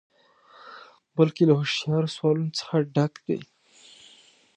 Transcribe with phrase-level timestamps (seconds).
[1.17, 3.39] بلکې له هوښیارو سوالونو څخه ډک دی.